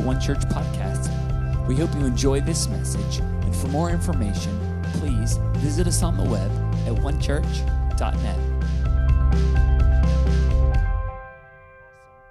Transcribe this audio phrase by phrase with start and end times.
[0.00, 1.08] One Church Podcast.
[1.66, 6.24] We hope you enjoy this message, and for more information, please visit us on the
[6.24, 6.50] web
[6.86, 8.38] at onechurch.net.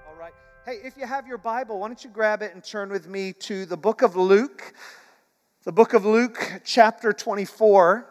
[0.08, 0.34] All right.
[0.66, 3.34] Hey, if you have your Bible, why don't you grab it and turn with me
[3.34, 4.74] to the book of Luke,
[5.64, 8.08] the book of Luke, chapter 24.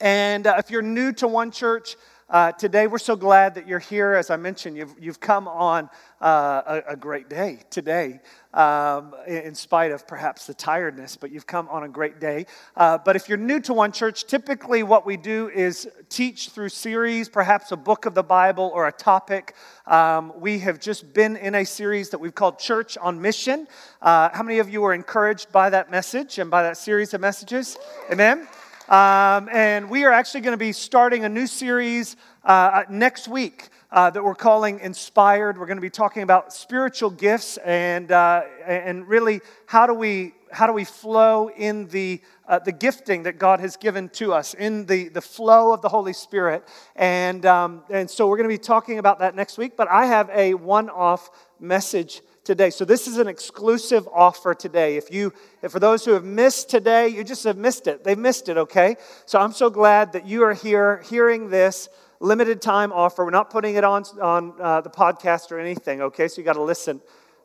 [0.00, 1.96] And uh, if you're new to One Church,
[2.32, 4.14] uh, today, we're so glad that you're here.
[4.14, 5.90] As I mentioned, you've, you've come on
[6.22, 8.20] uh, a, a, great day today,
[8.54, 12.46] um, in spite of perhaps the tiredness, but you've come on a great day.
[12.74, 16.70] Uh, but if you're new to one church, typically what we do is teach through
[16.70, 19.54] series, perhaps a book of the Bible or a topic.
[19.86, 23.68] Um, we have just been in a series that we've called Church on Mission.
[24.00, 27.20] Uh, how many of you were encouraged by that message and by that series of
[27.20, 27.76] messages?
[28.10, 28.48] Amen.
[28.92, 33.70] Um, and we are actually going to be starting a new series uh, next week
[33.90, 35.56] uh, that we're calling Inspired.
[35.56, 40.34] We're going to be talking about spiritual gifts and, uh, and really how do we,
[40.50, 44.52] how do we flow in the, uh, the gifting that God has given to us,
[44.52, 46.68] in the, the flow of the Holy Spirit.
[46.94, 49.74] And, um, and so we're going to be talking about that next week.
[49.74, 52.70] But I have a one off message today.
[52.70, 54.96] So this is an exclusive offer today.
[54.96, 58.02] If you, if for those who have missed today, you just have missed it.
[58.02, 58.96] They've missed it, okay?
[59.26, 61.88] So I'm so glad that you are here hearing this
[62.20, 63.24] limited time offer.
[63.24, 66.28] We're not putting it on, on uh, the podcast or anything, okay?
[66.28, 67.00] So you got to listen.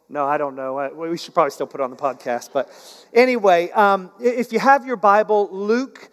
[0.09, 0.89] No, I don't know.
[0.95, 2.49] We should probably still put it on the podcast.
[2.53, 2.71] But
[3.13, 6.09] anyway, um, if you have your Bible, Luke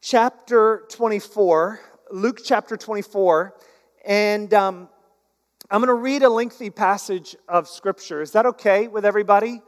[0.00, 1.80] chapter 24,
[2.12, 3.54] Luke chapter 24,
[4.06, 4.88] and um,
[5.70, 8.20] I'm going to read a lengthy passage of Scripture.
[8.20, 9.62] Is that okay with everybody?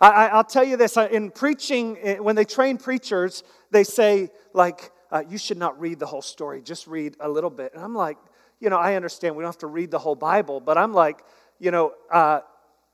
[0.00, 4.90] I, will tell you this in preaching, eh, when they train preachers, they say, like,
[5.10, 7.74] uh, you should not read the whole story, just read a little bit.
[7.74, 8.16] And I'm like,
[8.60, 11.22] you know, I understand we don't have to read the whole Bible, but I'm like,
[11.60, 12.40] you know, uh,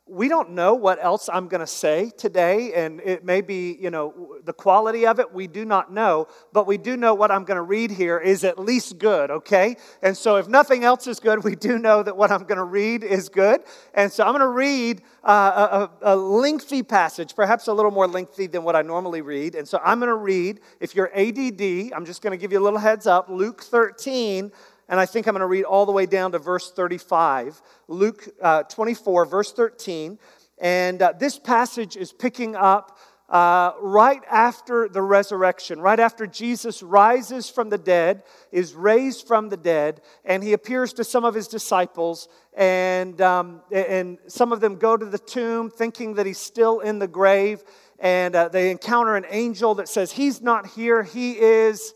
[0.09, 3.91] we don't know what else I'm going to say today, and it may be, you
[3.91, 7.45] know, the quality of it, we do not know, but we do know what I'm
[7.45, 9.77] going to read here is at least good, okay?
[10.02, 12.64] And so if nothing else is good, we do know that what I'm going to
[12.64, 13.61] read is good.
[13.95, 18.07] And so I'm going to read uh, a, a, lengthy passage, perhaps a little more
[18.07, 19.55] lengthy than what I normally read.
[19.55, 22.58] And so I'm going to read, if you're ADD, I'm just going to give you
[22.58, 24.52] a little heads up, Luke 13
[24.88, 27.60] and I think I'm going to read all the way down to verse 35.
[27.88, 30.18] Luke uh, 24, verse 13.
[30.60, 36.82] And uh, this passage is picking up uh, right after the resurrection, right after Jesus
[36.82, 38.22] rises from the dead,
[38.52, 43.60] is raised from the dead, and he appears to some of his disciples, and, um,
[43.70, 47.62] and some of them go to the tomb thinking that he's still in the grave,
[47.98, 51.92] and uh, they encounter an angel that says, He's not here, he is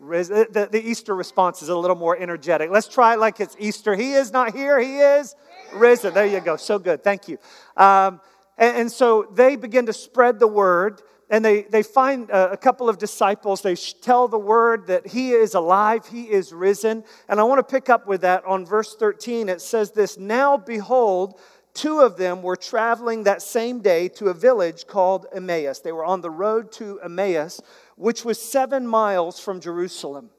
[0.00, 2.70] the, the Easter response is a little more energetic.
[2.70, 3.94] Let's try it like it's Easter.
[3.94, 5.34] He is not here, He is
[5.74, 6.14] risen.
[6.14, 6.56] There you go.
[6.56, 7.02] So good.
[7.02, 7.38] Thank you.
[7.76, 8.20] Um,
[8.58, 12.56] and, and, so they begin to spread the word, and they, they find a, a
[12.56, 13.60] couple of disciples.
[13.60, 17.04] They tell the word that He is alive, He is risen.
[17.28, 19.48] And I want to pick up with that on verse 13.
[19.48, 21.38] It says this Now behold,
[21.74, 25.80] two of them were traveling that same day to a village called Emmaus.
[25.80, 27.60] They were on the road to Emmaus
[27.96, 30.30] which was seven miles from Jerusalem.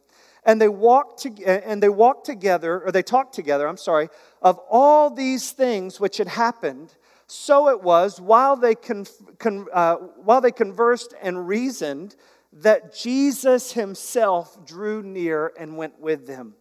[0.44, 4.09] And they walked to, and they walked together, or they talked together, I'm sorry,
[4.41, 6.95] of all these things which had happened.
[7.28, 9.06] So it was while they, con,
[9.40, 12.16] con, uh, while they conversed and reasoned
[12.53, 16.56] that Jesus himself drew near and went with them.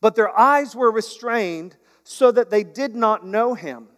[0.00, 3.88] But their eyes were restrained so that they did not know him.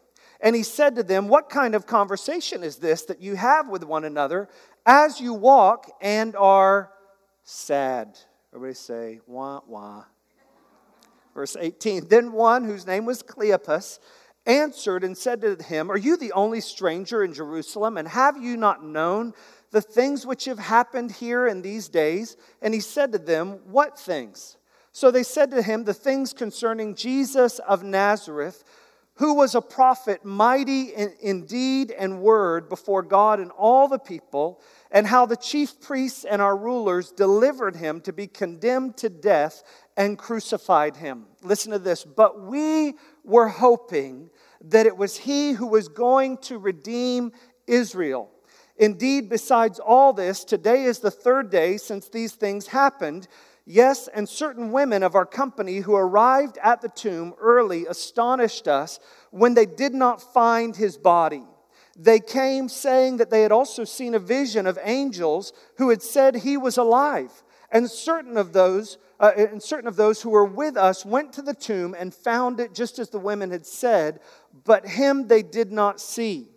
[0.41, 3.83] And he said to them, What kind of conversation is this that you have with
[3.85, 4.49] one another
[4.87, 6.91] as you walk and are
[7.43, 8.19] sad.
[8.55, 10.05] Everybody say, wah, wah.
[11.35, 13.99] Verse 18 Then one whose name was Cleopas
[14.47, 17.99] answered and said to him, Are you the only stranger in Jerusalem?
[17.99, 19.35] And have you not known
[19.73, 22.37] the things which have happened here in these days?
[22.63, 24.57] And he said to them, What things?
[24.93, 28.65] So they said to him, The things concerning Jesus of Nazareth
[29.17, 33.99] who was a prophet, mighty in, in, deed and word before God and all the
[33.99, 34.61] people,
[34.91, 39.63] and how the chief priests and our rulers delivered him to be condemned to death
[39.97, 41.27] and crucified him.
[41.43, 42.05] Listen to this.
[42.05, 44.31] But we were hoping
[44.61, 47.33] that it was he who was going to redeem
[47.67, 48.31] Israel.
[48.77, 53.27] Indeed, besides all this, today is the third day since these things happened.
[53.69, 59.01] Yes, and certain women of our company who arrived at the tomb early astonished us
[59.33, 61.43] when they did not find his body.
[61.99, 66.37] They came saying that they had also seen a vision of angels who had said
[66.37, 67.43] he was alive.
[67.73, 71.43] And certain of those uh, and certain of those who were with us went to
[71.43, 74.21] the tomb and found it just as the women had said,
[74.65, 76.49] but him they did not see.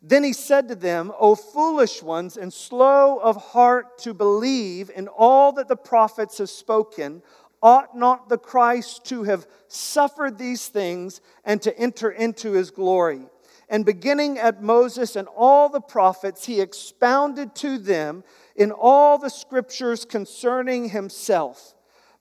[0.00, 5.08] Then he said to them, O foolish ones, and slow of heart to believe in
[5.08, 7.22] all that the prophets have spoken,
[7.60, 13.26] ought not the Christ to have suffered these things and to enter into his glory?
[13.68, 18.24] And beginning at Moses and all the prophets, he expounded to them
[18.56, 21.74] in all the scriptures concerning himself.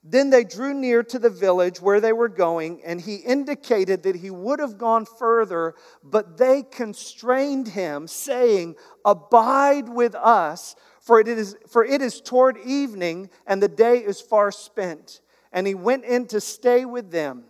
[0.10, 4.16] Then they drew near to the village where they were going, and he indicated that
[4.16, 11.28] he would have gone further, but they constrained him, saying, Abide with us, for it
[11.28, 15.20] is, for it is toward evening, and the day is far spent.
[15.52, 17.44] And he went in to stay with them.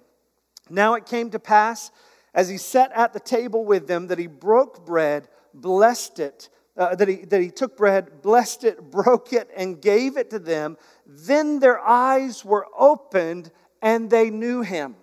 [0.67, 1.91] Now it came to pass,
[2.33, 6.95] as he sat at the table with them, that he broke bread, blessed it, uh,
[6.95, 10.77] that, he, that he took bread, blessed it, broke it, and gave it to them.
[11.05, 13.51] Then their eyes were opened
[13.81, 14.95] and they knew him.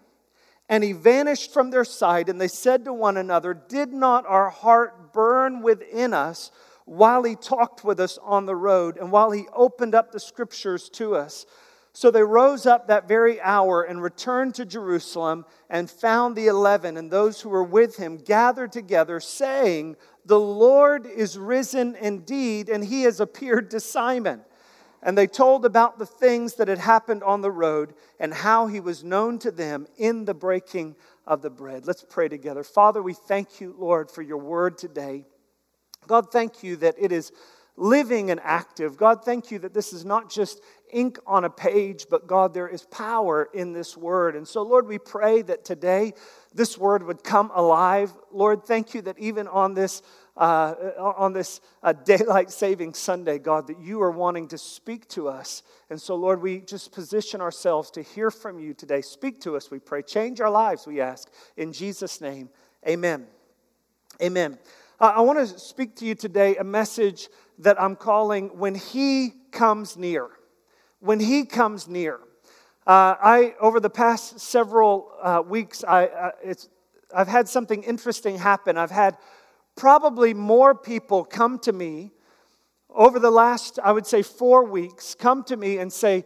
[0.68, 4.48] And he vanished from their sight, and they said to one another, Did not our
[4.48, 6.50] heart burn within us
[6.86, 10.88] while he talked with us on the road and while he opened up the scriptures
[10.90, 11.44] to us?
[11.92, 16.96] So they rose up that very hour and returned to Jerusalem and found the eleven
[16.96, 22.84] and those who were with him gathered together, saying, the Lord is risen indeed, and
[22.84, 24.42] he has appeared to Simon.
[25.02, 28.80] And they told about the things that had happened on the road and how he
[28.80, 31.86] was known to them in the breaking of the bread.
[31.86, 32.64] Let's pray together.
[32.64, 35.26] Father, we thank you, Lord, for your word today.
[36.06, 37.32] God, thank you that it is
[37.76, 38.96] living and active.
[38.96, 40.60] God, thank you that this is not just
[40.92, 44.36] ink on a page, but God, there is power in this word.
[44.36, 46.12] And so, Lord, we pray that today
[46.54, 48.12] this word would come alive.
[48.30, 50.02] Lord, thank you that even on this
[50.36, 55.28] uh, on this uh, daylight saving Sunday, God, that you are wanting to speak to
[55.28, 55.62] us.
[55.90, 59.00] And so, Lord, we just position ourselves to hear from you today.
[59.00, 60.02] Speak to us, we pray.
[60.02, 61.30] Change our lives, we ask.
[61.56, 62.48] In Jesus' name,
[62.84, 63.26] amen.
[64.20, 64.58] Amen.
[65.00, 67.28] Uh, I want to speak to you today a message
[67.58, 70.28] that I'm calling When He Comes Near.
[71.00, 72.20] When He Comes Near.
[72.86, 76.68] Uh, I, over the past several uh, weeks, I, uh, it's,
[77.14, 78.76] I've had something interesting happen.
[78.76, 79.16] I've had
[79.76, 82.12] probably more people come to me
[82.90, 86.24] over the last, I would say, four weeks, come to me and say,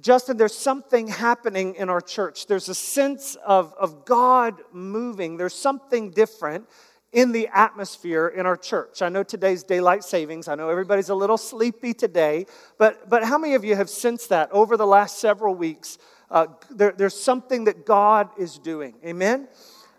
[0.00, 2.46] Justin, there's something happening in our church.
[2.46, 5.36] There's a sense of, of God moving.
[5.36, 6.68] There's something different
[7.16, 9.00] in the atmosphere in our church.
[9.00, 10.48] I know today's daylight savings.
[10.48, 12.44] I know everybody's a little sleepy today,
[12.76, 15.96] but, but how many of you have sensed that over the last several weeks?
[16.30, 18.96] Uh, there, there's something that God is doing.
[19.02, 19.48] Amen?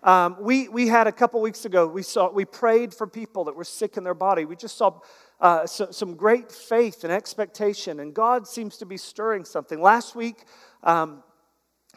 [0.04, 3.56] Um, we, we had a couple weeks ago, we, saw, we prayed for people that
[3.56, 4.46] were sick in their body.
[4.46, 5.00] We just saw
[5.42, 9.82] uh, so, some great faith and expectation, and God seems to be stirring something.
[9.82, 10.44] Last week,
[10.84, 11.24] um,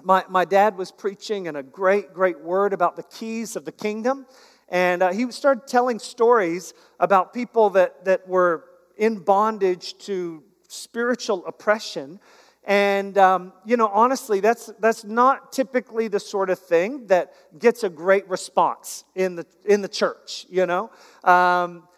[0.02, 3.72] my, my dad was preaching and a great, great word about the keys of the
[3.72, 4.24] kingdom.
[4.70, 8.64] And uh, he started telling stories about people that, that were
[8.96, 12.20] in bondage to spiritual oppression.
[12.64, 17.82] And, um, you know, honestly, that's, that's not typically the sort of thing that gets
[17.82, 20.90] a great response in the, in the church, you know?
[21.24, 21.88] Um,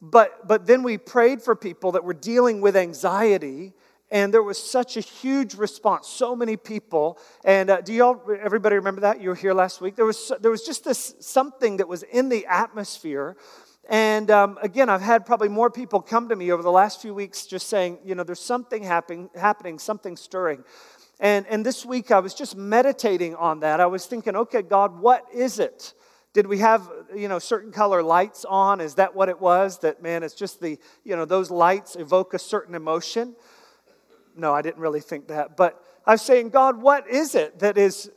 [0.00, 3.72] but, but then we prayed for people that were dealing with anxiety
[4.10, 7.18] and there was such a huge response so many people.
[7.44, 9.20] And uh, do y'all everybody remember that?
[9.20, 9.96] You were here last week.
[9.96, 13.36] There was there was just this something that was in the atmosphere.
[13.88, 17.14] And um, again i've had probably more people come to me over the last few
[17.14, 20.64] weeks just saying you know there's something happening happening something stirring.
[21.18, 23.80] And and this week i was just meditating on that.
[23.80, 25.94] I was thinking okay god what is it?
[26.32, 28.80] Did we have you know certain color lights on?
[28.80, 32.34] Is that what it was that man it's just the you know those lights evoke
[32.34, 33.34] a certain emotion
[34.36, 35.56] no, I didn't really think that.
[35.56, 38.10] But I was saying, God, what is it that is,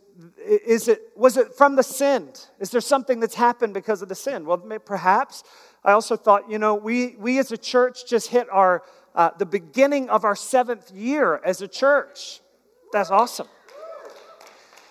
[0.45, 2.29] is it, was it from the sin?
[2.59, 4.45] Is there something that's happened because of the sin?
[4.45, 5.43] Well, perhaps.
[5.83, 8.83] I also thought, you know, we, we as a church just hit our,
[9.15, 12.41] uh, the beginning of our seventh year as a church.
[12.91, 13.47] That's awesome.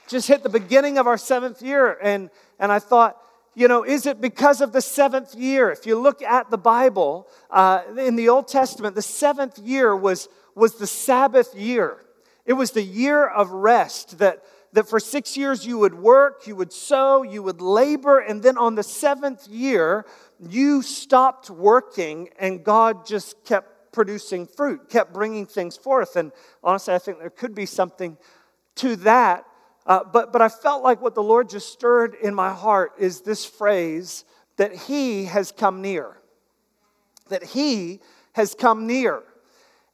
[0.09, 1.99] Just hit the beginning of our seventh year.
[2.03, 3.19] And, and I thought,
[3.59, 5.71] you know, is it because of the seventh year?
[5.71, 10.29] If you look at the Bible, uh, in the Old Testament, the seventh year was
[10.59, 11.99] was the Sabbath year.
[12.45, 16.57] It was the year of rest that, that for six years you would work, you
[16.57, 20.05] would sow, you would labor, and then on the seventh year,
[20.41, 26.17] you stopped working and God just kept producing fruit, kept bringing things forth.
[26.17, 28.19] And honestly, I think there could be something
[28.77, 29.45] to that.
[29.89, 33.23] Uh, but, but I felt like what the Lord just stirred in my heart is
[33.23, 34.27] this phrase
[34.59, 36.19] that He has come near.
[37.31, 38.01] That He
[38.35, 39.23] has come near.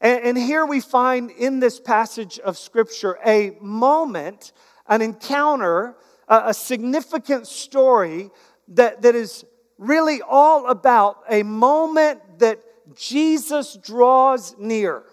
[0.00, 4.52] And, and here we find in this passage of Scripture a moment,
[4.88, 5.94] an encounter,
[6.28, 8.30] a, a significant story
[8.68, 9.44] that, that is
[9.78, 12.58] really all about a moment that
[12.96, 15.04] Jesus draws near.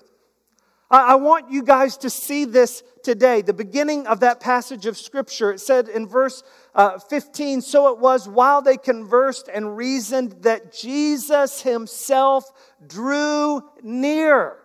[0.92, 3.42] I, want you guys to see this today.
[3.42, 6.44] The beginning of that passage of Scripture, it said in verse
[6.76, 12.52] uh, 15 So it was while they conversed and reasoned that Jesus himself
[12.86, 14.58] drew near.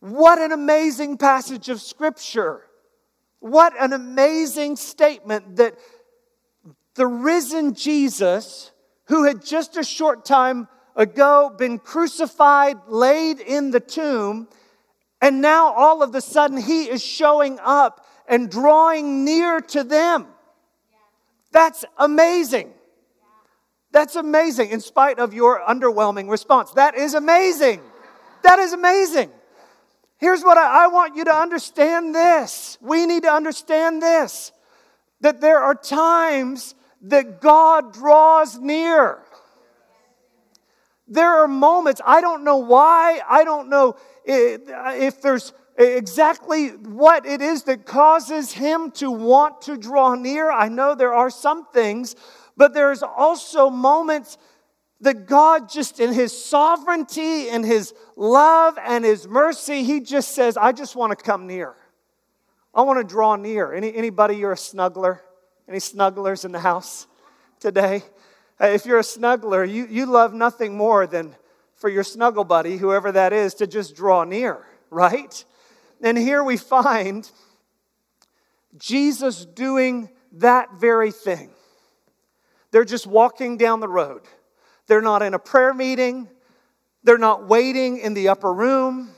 [0.00, 2.66] What an amazing passage of Scripture.
[3.38, 5.78] What an amazing statement that
[6.94, 8.70] the risen Jesus,
[9.04, 14.46] who had just a short time ago been crucified, laid in the tomb,
[15.20, 20.26] and now all of a sudden he is showing up and drawing near to them.
[21.52, 22.72] That's amazing.
[23.92, 26.70] That's amazing, in spite of your underwhelming response.
[26.72, 27.80] That is amazing.
[28.44, 29.30] That is amazing.
[30.18, 32.78] Here's what I, I, want you to understand this.
[32.80, 34.52] We need to understand this
[35.22, 39.18] that there are times that God draws near.
[41.08, 43.96] There are moments, I don't know why, I don't know
[44.30, 50.50] if there's exactly what it is that causes him to want to draw near.
[50.50, 52.16] I know there are some things,
[52.56, 54.36] but there's also moments
[55.00, 60.58] that God, just in his sovereignty and his love and his mercy, he just says,
[60.58, 61.74] I just want to come near.
[62.74, 63.72] I want to draw near.
[63.72, 65.20] Any, anybody, you're a snuggler?
[65.66, 67.06] Any snugglers in the house
[67.58, 68.02] today?
[68.60, 71.34] If you're a snuggler, you, you love nothing more than
[71.80, 75.44] for your snuggle buddy, whoever that is, to just draw near, right?
[76.02, 77.28] And here we find
[78.76, 81.50] Jesus doing that very thing.
[82.70, 84.22] They're just walking down the road.
[84.86, 86.28] They're not in a prayer meeting.
[87.02, 89.10] They're not waiting in the upper room.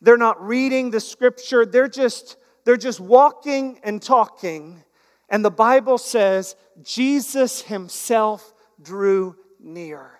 [0.00, 1.66] They're not reading the scripture.
[1.66, 4.82] They're just, they're just walking and talking.
[5.28, 10.15] And the Bible says Jesus himself drew near.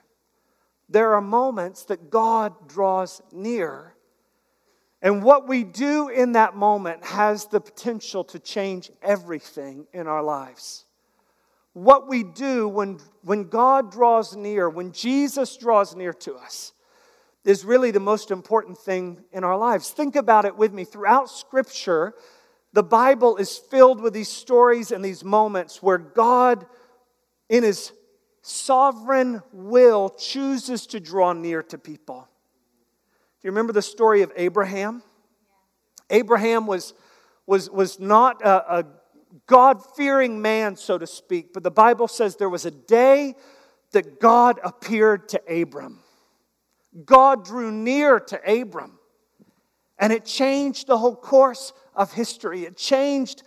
[0.89, 3.95] There are moments that God draws near.
[5.03, 10.23] And what we do in that moment has the potential to change everything in our
[10.23, 10.85] lives.
[11.73, 16.73] What we do when, when God draws near, when Jesus draws near to us,
[17.45, 19.91] is really the most important thing in our lives.
[19.91, 20.85] Think about it with me.
[20.85, 22.15] Throughout Scripture,
[22.73, 26.67] the Bible is filled with these stories and these moments where God,
[27.49, 27.93] in His
[28.47, 32.29] sovereign will, chooses to draw near to people.
[33.41, 35.03] Do you remember the story of Abraham?
[36.11, 36.95] Abraham was,
[37.45, 38.85] was, was not a, a
[39.49, 43.35] God fearing man, so to speak, but the Bible says there was a day
[43.91, 45.99] that God appeared to Abram.
[47.05, 48.99] God drew near to Abram,
[49.99, 52.65] and it changed the whole course of history.
[52.65, 53.43] It changed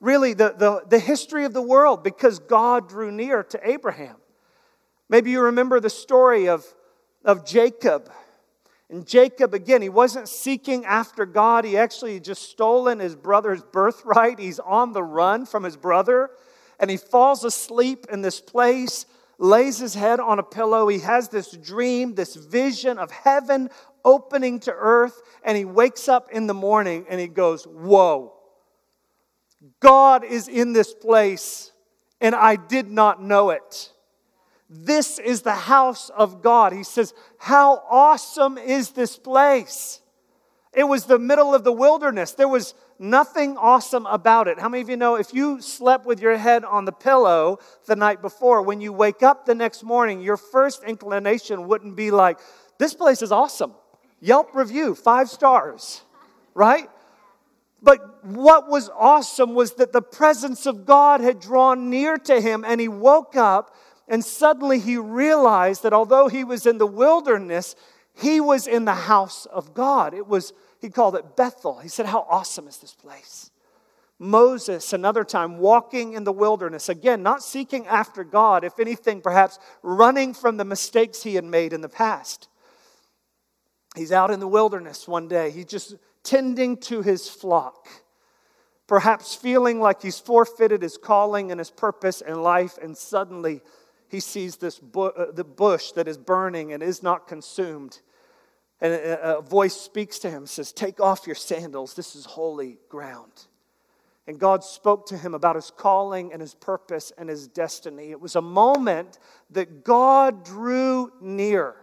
[0.00, 4.16] really the, the, the history of the world because God drew near to Abraham.
[5.12, 6.64] Maybe you remember the story of,
[7.22, 8.10] of Jacob.
[8.88, 11.66] And Jacob, again, he wasn't seeking after God.
[11.66, 14.38] He actually just stolen his brother's birthright.
[14.38, 16.30] He's on the run from his brother.
[16.80, 19.04] And he falls asleep in this place,
[19.36, 20.88] lays his head on a pillow.
[20.88, 23.68] He has this dream, this vision of heaven
[24.06, 28.32] opening to earth, and he wakes up in the morning and he goes, Whoa,
[29.78, 31.70] God is in this place,
[32.18, 33.92] and I did not know it.
[34.74, 36.72] This is the house of God.
[36.72, 40.00] He says, How awesome is this place?
[40.72, 42.32] It was the middle of the wilderness.
[42.32, 44.58] There was nothing awesome about it.
[44.58, 47.96] How many of you know if you slept with your head on the pillow the
[47.96, 52.38] night before, when you wake up the next morning, your first inclination wouldn't be like,
[52.78, 53.74] This place is awesome.
[54.20, 56.00] Yelp review, five stars,
[56.54, 56.88] right?
[57.82, 62.64] But what was awesome was that the presence of God had drawn near to him
[62.64, 63.74] and he woke up
[64.08, 67.74] and suddenly he realized that although he was in the wilderness,
[68.14, 70.14] he was in the house of God.
[70.14, 71.78] It was, he called it Bethel.
[71.78, 73.50] He said, How awesome is this place?
[74.18, 79.58] Moses, another time, walking in the wilderness, again, not seeking after God, if anything, perhaps
[79.82, 82.48] running from the mistakes he had made in the past.
[83.96, 85.50] He's out in the wilderness one day.
[85.50, 87.88] He's just tending to his flock,
[88.86, 93.60] perhaps feeling like he's forfeited his calling and his purpose in life, and suddenly
[94.12, 98.02] he sees this bu- uh, the bush that is burning and is not consumed.
[98.78, 101.94] And a, a voice speaks to him, says, Take off your sandals.
[101.94, 103.46] This is holy ground.
[104.26, 108.10] And God spoke to him about his calling and his purpose and his destiny.
[108.10, 109.18] It was a moment
[109.50, 111.74] that God drew near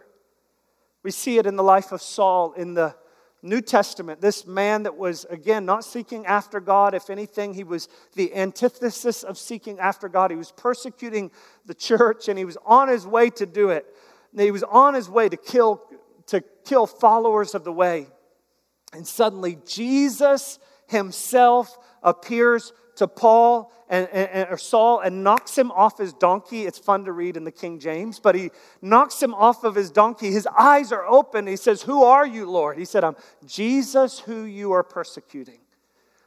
[1.02, 2.94] We see it in the life of Saul in the
[3.42, 4.20] New Testament.
[4.20, 6.94] This man that was, again, not seeking after God.
[6.94, 10.30] If anything, he was the antithesis of seeking after God.
[10.30, 11.30] He was persecuting
[11.64, 13.86] the church and he was on his way to do it.
[14.36, 15.82] He was on his way to kill,
[16.26, 18.08] to kill followers of the way.
[18.92, 25.96] And suddenly, Jesus himself appears to Paul and, and, or Saul and knocks him off
[25.96, 26.66] his donkey.
[26.66, 28.50] It's fun to read in the King James, but he
[28.82, 30.30] knocks him off of his donkey.
[30.30, 31.46] His eyes are open.
[31.46, 32.76] He says, Who are you, Lord?
[32.76, 33.16] He said, I'm
[33.46, 35.60] Jesus who you are persecuting,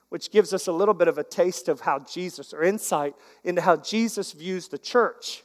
[0.09, 3.13] which gives us a little bit of a taste of how Jesus, or insight
[3.43, 5.43] into how Jesus views the church.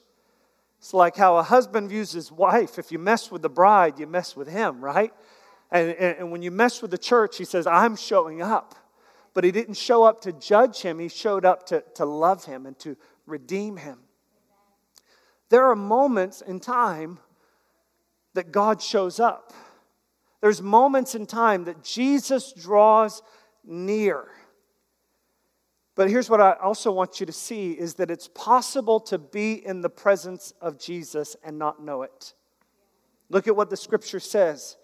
[0.79, 2.79] It's like how a husband views his wife.
[2.79, 5.13] If you mess with the bride, you mess with him, right?
[5.71, 8.75] And, and, and when you mess with the church, he says, I'm showing up.
[9.39, 12.67] But he didn't show up to judge him, he showed up to, to love him
[12.67, 14.01] and to redeem him.
[15.49, 17.21] There are moments in time
[18.35, 19.53] that God shows up.
[20.41, 23.23] There's moments in time that Jesus draws
[23.65, 24.27] near.
[25.95, 29.65] But here's what I also want you to see is that it's possible to be
[29.65, 32.35] in the presence of Jesus and not know it.
[33.31, 34.77] Look at what the scripture says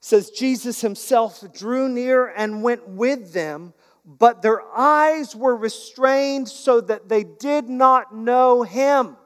[0.00, 3.74] says Jesus himself drew near and went with them,
[4.04, 9.16] but their eyes were restrained so that they did not know him.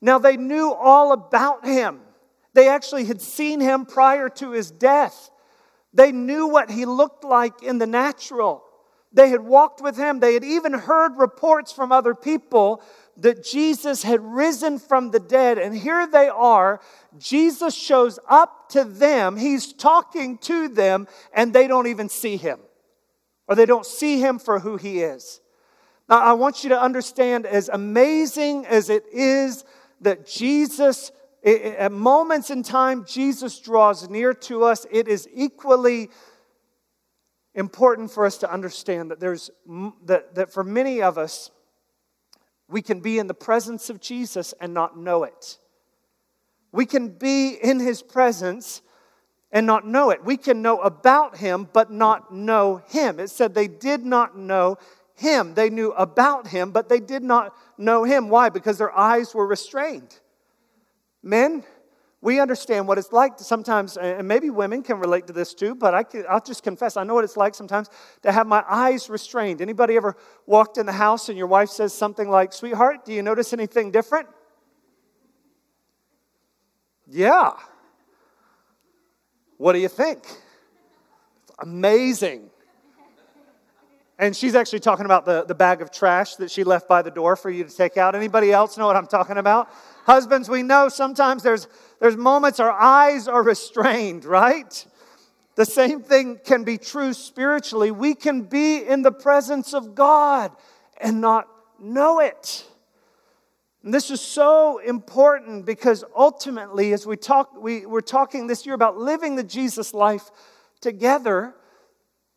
[0.00, 2.00] Now they knew all about him.
[2.54, 5.30] They actually had seen him prior to his death.
[5.92, 8.62] They knew what he looked like in the natural.
[9.12, 10.20] They had walked with him.
[10.20, 12.82] They had even heard reports from other people
[13.18, 15.58] that Jesus had risen from the dead.
[15.58, 16.80] And here they are.
[17.18, 19.36] Jesus shows up to them.
[19.36, 22.60] He's talking to them, and they don't even see him,
[23.46, 25.40] or they don't see him for who he is.
[26.08, 29.64] Now, I want you to understand as amazing as it is
[30.00, 31.10] that Jesus,
[31.44, 36.08] at moments in time, Jesus draws near to us, it is equally
[37.54, 39.50] important for us to understand that there's
[40.04, 41.50] that, that for many of us
[42.68, 45.58] we can be in the presence of Jesus and not know it.
[46.70, 48.82] We can be in his presence
[49.50, 50.24] and not know it.
[50.24, 53.18] We can know about him but not know him.
[53.18, 54.76] It said they did not know
[55.14, 55.54] him.
[55.54, 58.28] They knew about him, but they did not know him.
[58.28, 58.50] Why?
[58.50, 60.18] Because their eyes were restrained.
[61.22, 61.64] Men,
[62.20, 65.94] we understand what it's like sometimes, and maybe women can relate to this too, but
[65.94, 67.88] I will just confess, I know what it's like sometimes
[68.22, 69.60] to have my eyes restrained.
[69.60, 73.22] Anybody ever walked in the house and your wife says something like, Sweetheart, do you
[73.22, 74.28] notice anything different?
[77.06, 77.52] Yeah.
[79.56, 80.24] What do you think?
[81.60, 82.50] Amazing.
[84.18, 87.10] And she's actually talking about the, the bag of trash that she left by the
[87.10, 88.16] door for you to take out.
[88.16, 89.70] Anybody else know what I'm talking about?
[90.06, 91.68] Husbands, we know sometimes there's,
[92.00, 94.84] there's moments our eyes are restrained, right?
[95.54, 97.92] The same thing can be true spiritually.
[97.92, 100.50] We can be in the presence of God
[101.00, 101.46] and not
[101.78, 102.66] know it.
[103.84, 108.74] And this is so important because ultimately, as we talk, we, we're talking this year
[108.74, 110.30] about living the Jesus life
[110.80, 111.54] together.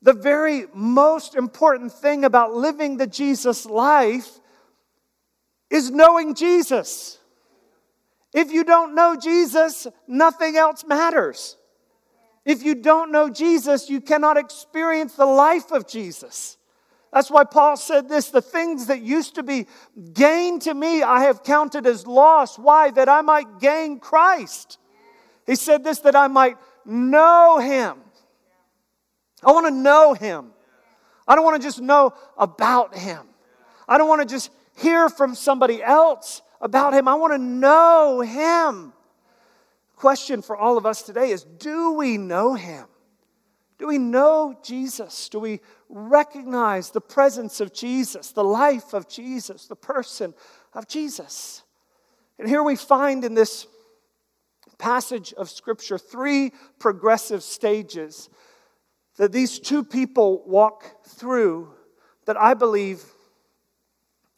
[0.01, 4.39] The very most important thing about living the Jesus life
[5.69, 7.19] is knowing Jesus.
[8.33, 11.57] If you don't know Jesus, nothing else matters.
[12.45, 16.57] If you don't know Jesus, you cannot experience the life of Jesus.
[17.13, 19.67] That's why Paul said this the things that used to be
[20.13, 22.57] gain to me, I have counted as loss.
[22.57, 22.89] Why?
[22.89, 24.79] That I might gain Christ.
[25.45, 27.97] He said this that I might know him
[29.43, 30.51] I want to know him.
[31.27, 33.21] I don't want to just know about him.
[33.87, 37.07] I don't want to just hear from somebody else about him.
[37.07, 38.93] I want to know him.
[39.95, 42.85] Question for all of us today is do we know him?
[43.77, 45.29] Do we know Jesus?
[45.29, 50.33] Do we recognize the presence of Jesus, the life of Jesus, the person
[50.73, 51.63] of Jesus?
[52.37, 53.67] And here we find in this
[54.77, 58.29] passage of Scripture three progressive stages
[59.21, 61.71] that these two people walk through
[62.25, 63.03] that I believe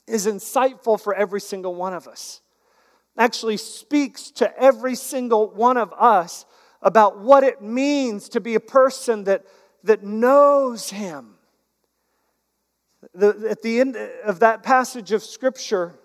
[0.07, 2.41] is insightful for every single one of us.
[3.17, 6.45] Actually, speaks to every single one of us
[6.81, 9.45] about what it means to be a person that,
[9.85, 11.35] that knows Him.
[13.15, 15.95] The, at the end of that passage of Scripture,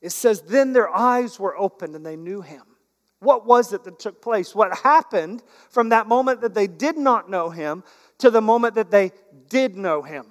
[0.00, 2.62] it says, Then their eyes were opened and they knew Him.
[3.20, 4.54] What was it that took place?
[4.54, 7.82] What happened from that moment that they did not know him
[8.18, 9.12] to the moment that they
[9.48, 10.26] did know him?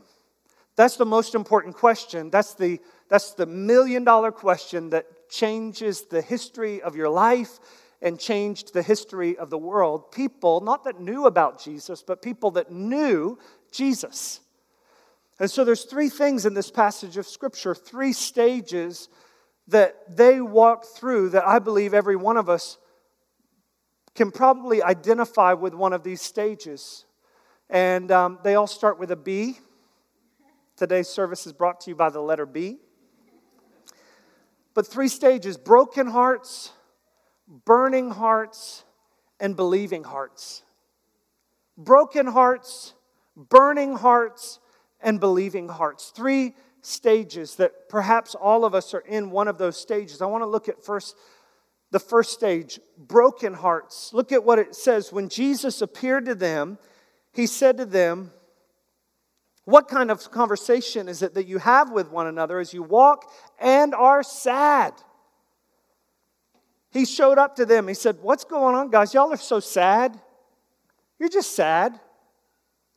[0.76, 2.30] That's the most important question.
[2.30, 7.60] That's the, that's the million dollar question that changes the history of your life
[8.02, 10.12] and changed the history of the world.
[10.12, 13.39] People, not that knew about Jesus, but people that knew
[13.71, 14.41] Jesus.
[15.39, 19.10] And so there's three things in this passage of Scripture, three stages
[19.67, 22.78] that they walked through that I believe every one of us
[24.13, 27.06] can probably identify with one of these stages.
[27.69, 29.60] And um, they all start with a B.
[30.78, 32.78] Today's service is brought to you by the letter B.
[34.73, 36.71] But three stages broken hearts,
[37.65, 38.84] burning hearts,
[39.39, 40.63] and believing hearts.
[41.78, 42.93] Broken hearts,
[43.36, 44.60] burning hearts,
[45.01, 46.12] and believing hearts.
[46.15, 50.21] Three stages that perhaps all of us are in one of those stages.
[50.21, 51.15] I want to look at first
[51.91, 54.12] the first stage, broken hearts.
[54.13, 55.13] Look at what it says.
[55.13, 56.78] When Jesus appeared to them,
[57.32, 58.32] he said to them,
[59.63, 63.32] What kind of conversation is it that you have with one another as you walk
[63.60, 64.93] and are sad?
[66.91, 67.88] He showed up to them.
[67.88, 69.13] He said, What's going on, guys?
[69.13, 70.19] Y'all are so sad.
[71.19, 72.00] You're just sad.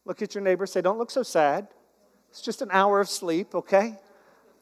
[0.05, 1.69] Look at your neighbor, say, Don't look so sad.
[2.31, 3.97] It's just an hour of sleep, okay?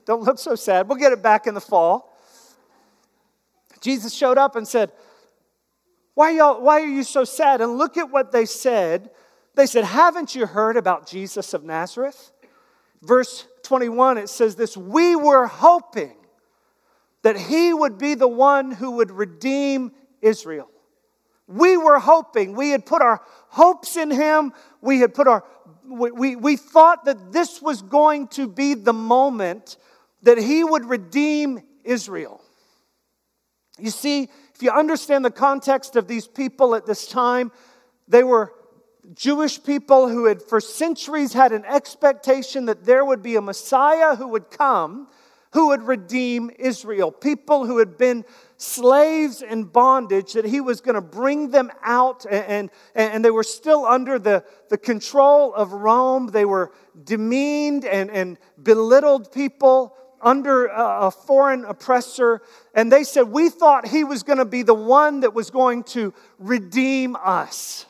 [0.04, 0.88] Don't look so sad.
[0.88, 2.16] We'll get it back in the fall.
[3.80, 4.92] Jesus showed up and said,
[6.16, 7.60] why, y'all, why are you so sad?
[7.60, 9.10] And look at what they said.
[9.54, 12.32] They said, Haven't you heard about Jesus of Nazareth?
[13.02, 16.16] Verse 21, it says this We were hoping
[17.20, 20.70] that he would be the one who would redeem Israel.
[21.46, 23.20] We were hoping, we had put our
[23.56, 25.42] hopes in him, we had put our
[25.88, 29.78] we, we, we thought that this was going to be the moment
[30.22, 32.42] that he would redeem Israel.
[33.78, 37.52] You see, if you understand the context of these people at this time,
[38.08, 38.52] they were
[39.14, 44.16] Jewish people who had for centuries had an expectation that there would be a Messiah
[44.16, 45.08] who would come
[45.52, 47.10] who would redeem Israel.
[47.10, 52.24] People who had been slaves in bondage, that he was going to bring them out,
[52.24, 56.28] and, and, and, they were still under the, the control of Rome.
[56.28, 56.72] They were
[57.04, 62.42] demeaned and, and belittled people under a, a foreign oppressor.
[62.74, 65.84] And they said, We thought he was going to be the one that was going
[65.84, 67.86] to redeem us,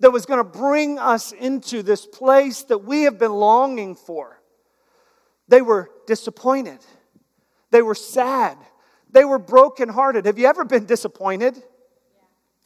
[0.00, 4.40] that was going to bring us into this place that we have been longing for.
[5.48, 6.78] They were disappointed.
[7.70, 8.56] They were sad.
[9.10, 10.26] They were brokenhearted.
[10.26, 11.62] Have you ever been disappointed?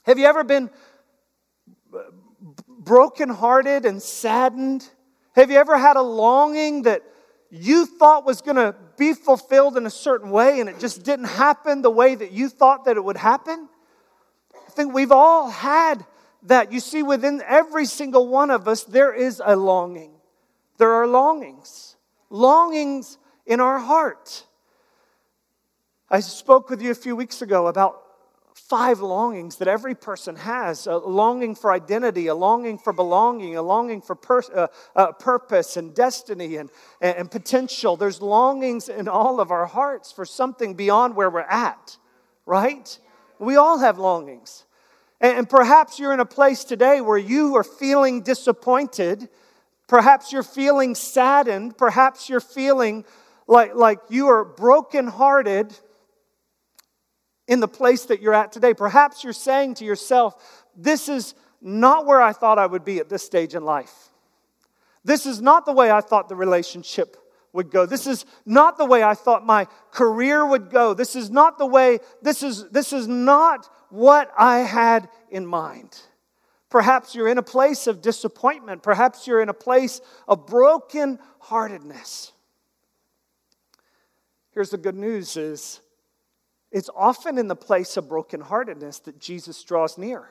[0.05, 0.71] Have you ever been
[1.95, 1.99] uh,
[2.69, 4.89] brokenhearted and saddened?
[5.35, 7.03] Have you ever had a longing that
[7.51, 11.27] you thought was going to be fulfilled in a certain way and it just didn't
[11.27, 13.69] happen the way that you thought that it would happen?
[14.55, 16.05] I think we've all had
[16.45, 16.73] that.
[16.73, 20.13] You see, within every single one of us, there is a longing.
[20.79, 21.97] There are longings,
[22.31, 24.47] longings in our heart.
[26.13, 28.03] I spoke with you a few weeks ago about
[28.53, 33.63] five longings that every person has a longing for identity, a longing for belonging, a
[33.63, 34.19] longing for
[34.55, 36.69] uh, uh, purpose and destiny and,
[37.01, 37.97] and, and potential.
[37.97, 41.97] There's longings in all of our hearts for something beyond where we're at,
[42.45, 42.99] right?
[43.39, 44.67] We all have longings.
[45.19, 49.31] And, and perhaps you're in a place today where you are feeling disappointed.
[49.89, 51.79] Perhaps you're feeling saddened.
[51.79, 53.07] Perhaps you're feeling
[53.47, 55.75] like, like you are brokenhearted
[57.53, 58.73] in the place that you're at today.
[58.73, 63.11] Perhaps you're saying to yourself, This is not where I thought I would be at
[63.11, 64.09] this stage in life.
[65.05, 67.15] This is not the way I thought the relationship
[67.53, 67.85] would go.
[67.85, 70.95] This is not the way I thought my career would go.
[70.95, 76.01] This is not the way, this is, this is not what I had in mind.
[76.71, 78.83] Perhaps you're in a place of disappointment.
[78.83, 82.33] Perhaps you're in a place of broken heartedness.
[84.53, 85.83] Here's the good news is
[86.73, 90.29] it's often in the place of brokenheartedness that Jesus draws near.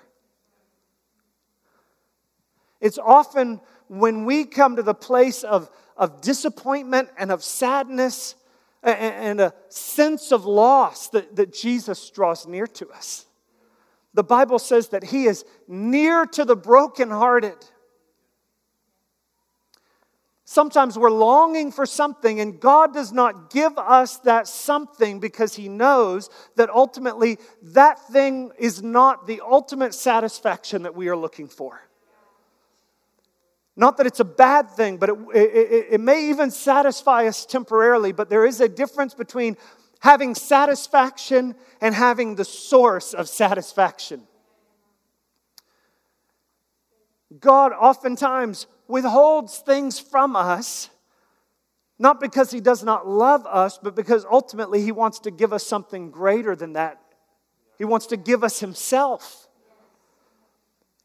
[2.82, 8.36] It's often when we come to the place of, of disappointment and of sadness
[8.82, 13.28] and, and a sense of loss that, that Jesus draws near to us.
[14.16, 17.56] The Bible says that He is near to the brokenhearted
[20.52, 25.70] Sometimes we're longing for something, and God does not give us that something because He
[25.70, 31.80] knows that ultimately that thing is not the ultimate satisfaction that we are looking for.
[33.78, 38.12] Not that it's a bad thing, but it, it, it, may even satisfy us temporarily,
[38.12, 39.56] but there is a difference between
[40.02, 44.24] having satisfaction and having the source of satisfaction.
[47.40, 50.90] God oftentimes withholds things from us,
[52.02, 55.64] Not because he does not love us, but because ultimately he wants to give us
[55.64, 57.00] something greater than that.
[57.78, 59.48] He wants to give us himself.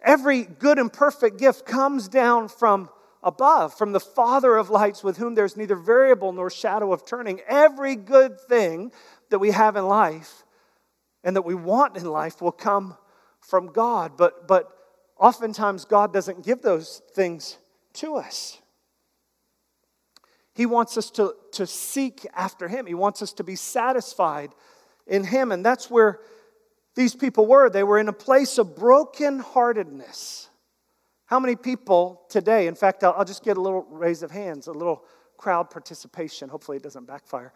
[0.01, 2.89] Every good and perfect gift comes down from
[3.23, 7.41] above, from the Father of lights, with whom there's neither variable nor shadow of turning.
[7.47, 8.91] Every good thing
[9.29, 10.45] that we have in life
[11.23, 12.97] and that we want in life will come
[13.41, 14.13] from God.
[14.17, 14.71] But, but
[15.19, 17.59] oftentimes, God doesn't give those things
[17.97, 18.59] to us.
[20.55, 24.51] He wants us to, to seek after Him, He wants us to be satisfied
[25.07, 25.53] in Him.
[25.53, 26.21] And that's where
[26.95, 27.69] these people were.
[27.69, 30.49] They were in a place of brokenheartedness.
[31.27, 34.67] How many people today, in fact, I'll, I'll just get a little raise of hands,
[34.67, 35.05] a little
[35.37, 36.49] crowd participation.
[36.49, 37.53] Hopefully, it doesn't backfire.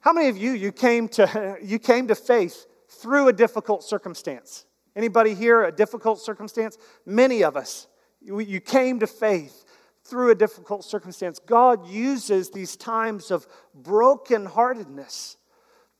[0.00, 4.64] How many of you you came to you came to faith through a difficult circumstance?
[4.94, 6.78] Anybody here a difficult circumstance?
[7.06, 7.86] Many of us.
[8.20, 9.61] You, you came to faith
[10.04, 11.38] through a difficult circumstance.
[11.38, 13.46] God uses these times of
[13.80, 15.36] brokenheartedness.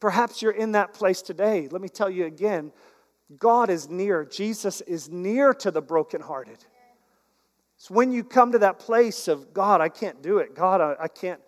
[0.00, 1.68] Perhaps you're in that place today.
[1.70, 2.72] Let me tell you again
[3.38, 4.24] God is near.
[4.24, 6.58] Jesus is near to the brokenhearted.
[7.76, 10.54] It's when you come to that place of God, I can't do it.
[10.54, 11.40] God, I, I can't.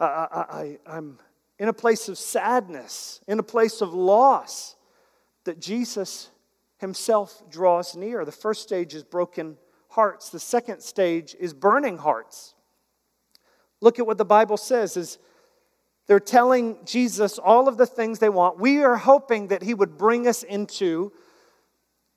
[0.00, 1.18] I, I, I, I'm
[1.58, 4.74] in a place of sadness, in a place of loss,
[5.44, 6.30] that Jesus
[6.78, 8.24] himself draws near.
[8.24, 9.56] The first stage is broken
[9.94, 10.30] hearts.
[10.30, 12.54] The second stage is burning hearts.
[13.80, 15.18] Look at what the Bible says is
[16.06, 18.58] they're telling Jesus all of the things they want.
[18.58, 21.12] We are hoping that he would bring us into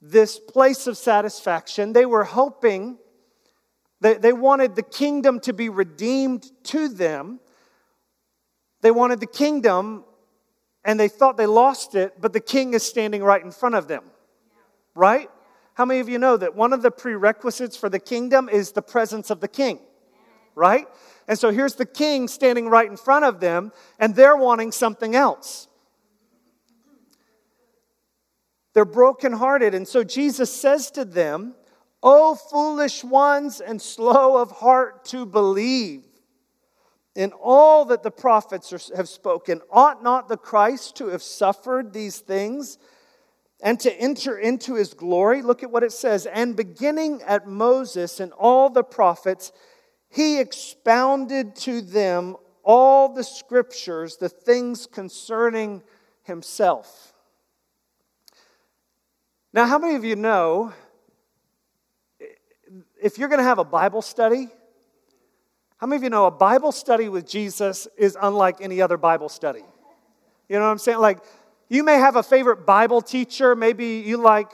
[0.02, 1.94] this place of satisfaction.
[1.94, 2.98] They were hoping
[4.02, 7.40] they, they wanted the kingdom to be redeemed to them.
[8.82, 10.04] They wanted the kingdom
[10.84, 13.88] and they thought they lost it, but the king is standing right in front of
[13.88, 14.04] them.
[14.96, 15.30] Right?
[15.78, 18.82] How many of you know that one of the prerequisites for the kingdom is the
[18.82, 19.78] presence of the king?
[20.56, 20.88] Right?
[21.28, 25.16] And so here's the king standing right in front of them, and they're wanting something
[25.16, 25.68] else.
[28.74, 29.76] They're brokenhearted.
[29.76, 31.54] And so Jesus says to them,
[32.02, 36.06] O foolish ones and slow of heart to believe
[37.13, 42.18] in all that the prophets have spoken, ought not the Christ to have suffered these
[42.18, 42.80] things?
[43.62, 45.41] And to enter into his glory.
[45.41, 46.26] Look at what it says.
[46.26, 49.52] And beginning at Moses and all the prophets,
[50.10, 55.82] he expounded to them all the scriptures, the things concerning
[56.24, 57.13] himself.
[59.54, 60.74] Now, how many of you know
[63.02, 64.50] if you're going to have a Bible study?
[65.78, 69.30] How many of you know a Bible study with Jesus is unlike any other Bible
[69.30, 69.63] study?
[70.50, 71.00] You know what I'm saying?
[71.00, 71.20] Like,
[71.70, 73.56] you may have a favorite Bible teacher.
[73.56, 74.52] Maybe you like,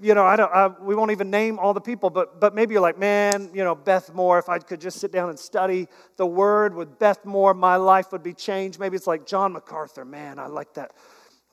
[0.00, 2.74] you know, I don't, I, we won't even name all the people, but, but maybe
[2.74, 5.88] you're like, man, you know, Beth Moore, if I could just sit down and study
[6.16, 8.78] the word with Beth Moore, my life would be changed.
[8.78, 10.92] Maybe it's like John MacArthur, man, I like that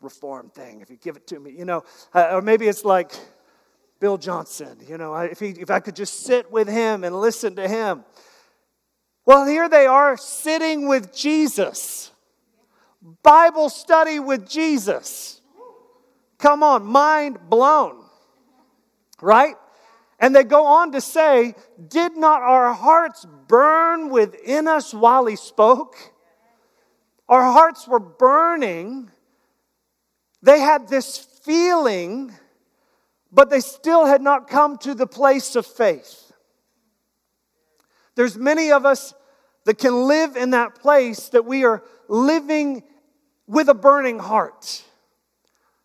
[0.02, 0.82] reform thing.
[0.82, 1.84] If you give it to me, you know,
[2.14, 3.12] uh, or maybe it's like
[4.00, 7.56] Bill Johnson, you know, if, he, if I could just sit with him and listen
[7.56, 8.04] to him.
[9.26, 12.12] Well, here they are sitting with Jesus.
[13.02, 15.42] Bible study with Jesus.
[16.38, 18.04] Come on, mind blown.
[19.22, 19.56] Right?
[20.20, 21.56] And they go on to say,
[21.88, 25.96] Did not our hearts burn within us while he spoke?
[27.28, 29.12] Our hearts were burning.
[30.42, 32.34] They had this feeling,
[33.32, 36.32] but they still had not come to the place of faith.
[38.16, 39.14] There's many of us
[39.66, 42.84] that can live in that place that we are living
[43.50, 44.84] with a burning heart.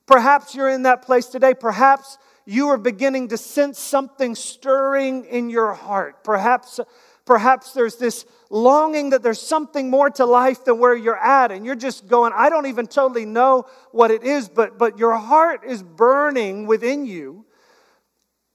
[0.07, 1.55] Perhaps you're in that place today.
[1.55, 6.23] Perhaps you are beginning to sense something stirring in your heart.
[6.23, 6.79] Perhaps,
[7.25, 11.65] perhaps there's this longing that there's something more to life than where you're at, and
[11.65, 15.65] you're just going, I don't even totally know what it is, but, but your heart
[15.65, 17.47] is burning within you.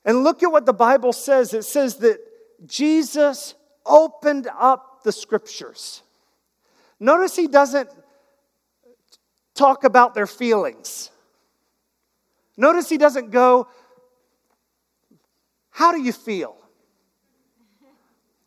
[0.05, 2.19] And look at what the Bible says it says that
[2.67, 3.55] Jesus
[3.87, 6.03] opened up the scriptures.
[6.99, 7.89] Notice he doesn't
[9.59, 11.11] talk about their feelings.
[12.55, 13.67] Notice he doesn't go,
[15.69, 16.55] How do you feel?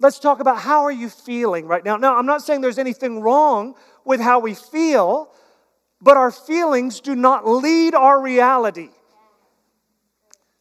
[0.01, 1.97] Let's talk about how are you feeling right now.
[1.97, 5.31] Now, I'm not saying there's anything wrong with how we feel,
[6.01, 8.89] but our feelings do not lead our reality.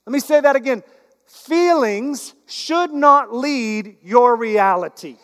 [0.06, 0.84] Let me say that again.
[1.26, 5.18] Feelings should not lead your reality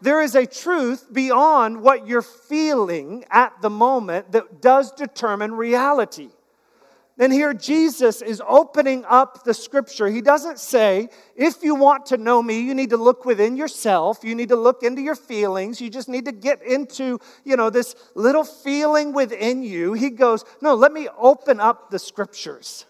[0.00, 6.30] there is a truth beyond what you're feeling at the moment that does determine reality.
[7.18, 10.06] And here Jesus is opening up the scripture.
[10.08, 14.18] He doesn't say, if you want to know me, you need to look within yourself.
[14.22, 15.80] You need to look into your feelings.
[15.80, 19.94] You just need to get into, you know, this little feeling within you.
[19.94, 22.84] He goes, no, let me open up the scriptures.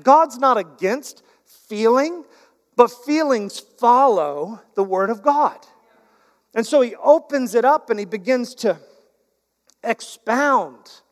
[0.00, 2.24] God's not against feeling,
[2.76, 5.58] but feelings follow the word of God.
[6.54, 8.78] And so he opens it up and he begins to
[9.82, 11.02] expound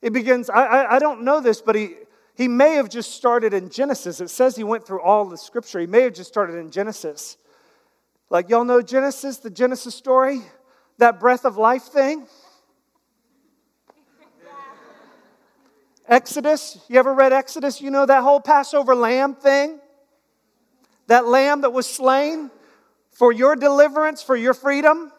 [0.00, 1.94] he begins, I, I, I, don't know this, but he,
[2.34, 4.20] he may have just started in Genesis.
[4.20, 5.78] It says he went through all the scripture.
[5.78, 7.36] He may have just started in Genesis.
[8.30, 10.40] Like, y'all know Genesis, the Genesis story?
[10.98, 12.26] That breath of life thing?
[16.08, 17.80] Exodus, you ever read Exodus?
[17.80, 19.78] You know that whole Passover lamb thing?
[21.06, 22.50] That lamb that was slain
[23.20, 25.12] for your deliverance, for your freedom?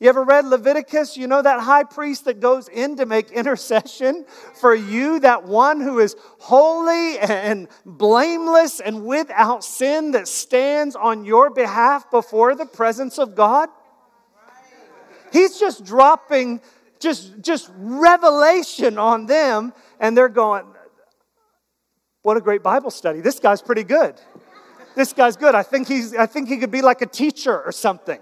[0.00, 1.16] You ever read Leviticus?
[1.16, 4.24] You know that high priest that goes in to make intercession
[4.60, 11.24] for you, that one who is holy and blameless and without sin that stands on
[11.24, 13.68] your behalf before the presence of God?
[15.32, 16.62] He's just dropping
[16.98, 20.64] just, just revelation on them, and they're going,
[22.22, 23.20] What a great Bible study.
[23.20, 24.20] This guy's pretty good.
[25.00, 25.54] This guy's good.
[25.54, 28.20] I think, he's, I think he could be like a teacher or something,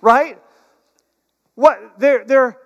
[0.00, 0.36] right?
[1.54, 2.58] What they're, they're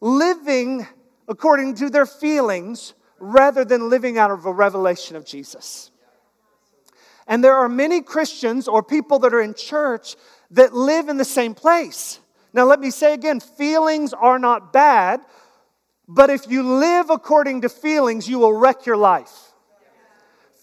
[0.00, 0.84] living
[1.28, 5.92] according to their feelings rather than living out of a revelation of Jesus.
[7.28, 10.16] And there are many Christians or people that are in church
[10.50, 12.18] that live in the same place.
[12.52, 15.20] Now, let me say again feelings are not bad,
[16.08, 19.52] but if you live according to feelings, you will wreck your life.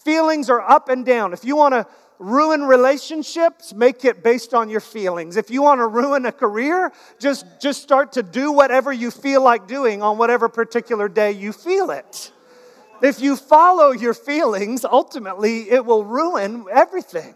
[0.04, 1.32] Feelings are up and down.
[1.32, 1.86] If you want to
[2.18, 5.36] ruin relationships, make it based on your feelings.
[5.36, 9.42] If you want to ruin a career, just, just start to do whatever you feel
[9.42, 12.32] like doing on whatever particular day you feel it.
[13.02, 17.34] If you follow your feelings, ultimately it will ruin everything.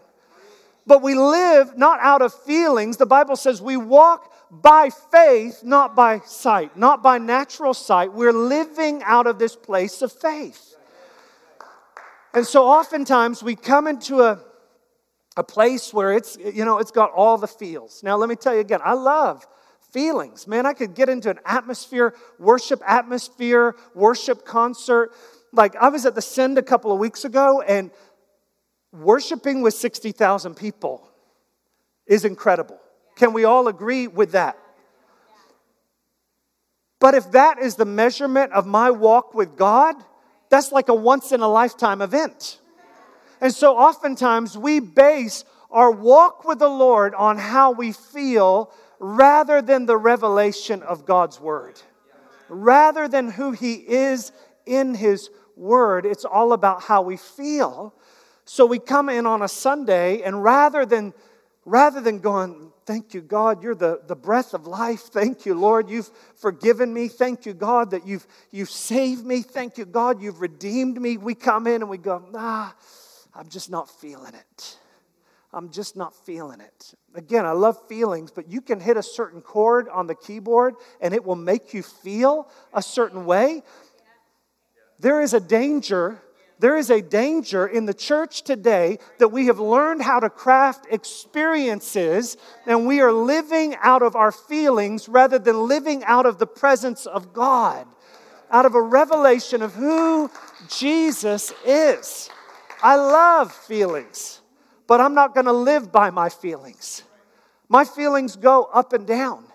[0.87, 2.97] But we live not out of feelings.
[2.97, 8.13] The Bible says we walk by faith, not by sight, not by natural sight.
[8.13, 10.75] We're living out of this place of faith.
[12.33, 14.39] And so oftentimes we come into a
[15.37, 18.03] a place where it's, you know, it's got all the feels.
[18.03, 19.45] Now, let me tell you again, I love
[19.91, 20.47] feelings.
[20.47, 25.11] Man, I could get into an atmosphere, worship atmosphere, worship concert.
[25.51, 27.91] Like, I was at the Send a couple of weeks ago, and
[28.91, 31.09] worshiping with 60,000 people
[32.05, 32.79] is incredible.
[33.15, 34.57] Can we all agree with that?
[36.99, 39.95] But if that is the measurement of my walk with God,
[40.49, 42.59] that's like a once in a lifetime event.
[43.41, 49.61] And so oftentimes we base our walk with the Lord on how we feel rather
[49.61, 51.81] than the revelation of God's word.
[52.49, 54.31] Rather than who He is
[54.65, 57.93] in His word, it's all about how we feel.
[58.45, 61.13] So we come in on a Sunday, and rather than
[61.65, 65.01] rather than going, Thank you, God, you're the, the breath of life.
[65.01, 67.07] Thank you, Lord, you've forgiven me.
[67.07, 69.43] Thank you, God, that you've, you've saved me.
[69.43, 71.15] Thank you, God, you've redeemed me.
[71.15, 72.73] We come in and we go, Ah,
[73.39, 74.77] I'm just not feeling it.
[75.53, 76.93] I'm just not feeling it.
[77.15, 81.13] Again, I love feelings, but you can hit a certain chord on the keyboard and
[81.13, 83.63] it will make you feel a certain way.
[84.99, 86.21] There is a danger.
[86.59, 90.87] There is a danger in the church today that we have learned how to craft
[90.91, 92.35] experiences
[92.67, 97.05] and we are living out of our feelings rather than living out of the presence
[97.05, 97.87] of God,
[98.51, 100.29] out of a revelation of who
[100.67, 102.29] Jesus is.
[102.81, 104.41] I love feelings,
[104.87, 107.03] but I'm not going to live by my feelings.
[107.67, 109.45] My feelings go up and down.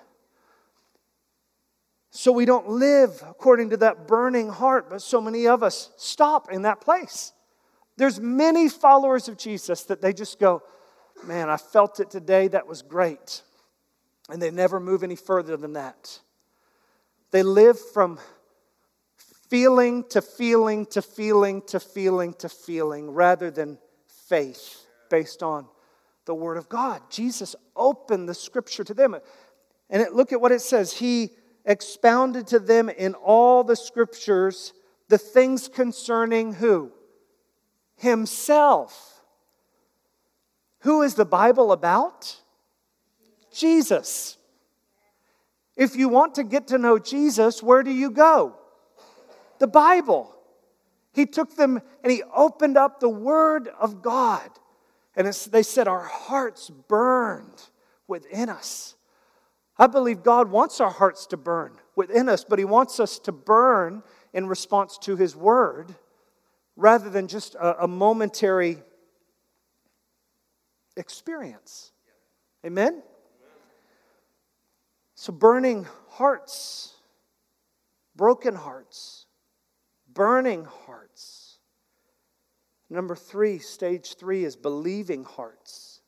[2.10, 6.50] So we don't live according to that burning heart, but so many of us stop
[6.52, 7.32] in that place.
[7.96, 10.62] There's many followers of Jesus that they just go,
[11.24, 13.42] Man, I felt it today, that was great.
[14.28, 16.20] And they never move any further than that.
[17.30, 18.18] They live from
[19.48, 23.78] feeling to feeling to feeling to feeling to feeling rather than
[24.28, 25.66] faith based on
[26.24, 27.02] the Word of God.
[27.10, 29.16] Jesus opened the scripture to them.
[29.90, 30.92] And it, look at what it says.
[30.92, 31.30] He
[31.64, 34.72] expounded to them in all the scriptures
[35.08, 36.90] the things concerning who?
[37.96, 39.22] Himself.
[40.80, 42.36] Who is the Bible about?
[43.52, 44.36] Jesus.
[45.76, 48.56] If you want to get to know Jesus, where do you go?
[49.64, 50.30] The Bible.
[51.14, 54.50] He took them and he opened up the Word of God.
[55.16, 57.62] And they said, Our hearts burned
[58.06, 58.94] within us.
[59.78, 63.32] I believe God wants our hearts to burn within us, but He wants us to
[63.32, 64.02] burn
[64.34, 65.94] in response to his word
[66.76, 68.82] rather than just a, a momentary
[70.94, 71.92] experience.
[72.66, 73.02] Amen?
[75.14, 76.94] So, burning hearts,
[78.14, 79.23] broken hearts,
[80.14, 81.58] burning hearts.
[82.88, 86.00] Number three, stage three, is believing hearts.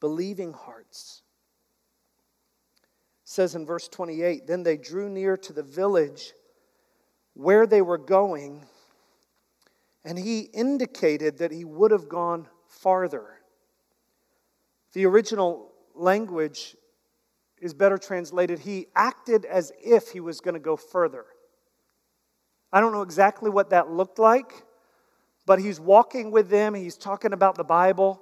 [0.00, 1.22] Believing hearts.
[3.22, 6.32] It says in verse 28 Then they drew near to the village
[7.34, 8.64] where they were going,
[10.04, 13.26] and he indicated that he would have gone farther.
[14.92, 16.76] The original language
[17.62, 21.24] is better translated, he acted as if he was going to go further.
[22.72, 24.64] I don't know exactly what that looked like,
[25.46, 28.20] but he's walking with them, he's talking about the Bible,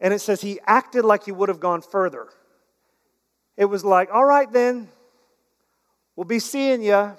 [0.00, 2.26] and it says he acted like he would have gone further.
[3.56, 4.88] It was like, all right then,
[6.16, 7.12] we'll be seeing you.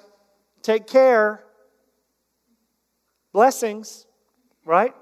[0.61, 1.45] Take care.
[3.31, 4.05] Blessings,
[4.65, 4.93] right?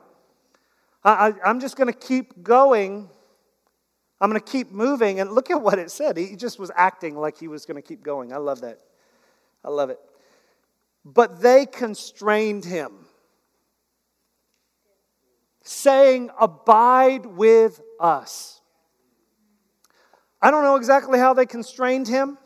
[1.03, 3.09] I, am just going to keep going.
[4.23, 5.19] I'm going to keep moving.
[5.19, 6.15] And look at what it said.
[6.15, 8.31] He just was acting like he was going to keep going.
[8.31, 8.79] I love that.
[9.65, 9.99] I love it.
[11.03, 12.93] But they constrained him,
[15.61, 18.61] saying, Abide with us.
[20.41, 22.37] I don't know exactly how they constrained him.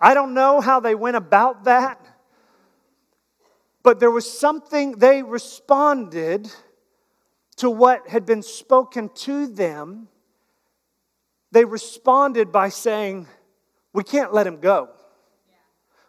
[0.00, 2.00] I don't know how they went about that.
[3.82, 6.50] But there was something, they responded
[7.56, 10.08] to what had been spoken to them.
[11.52, 13.26] They responded by saying,
[13.92, 14.90] We can't let him go.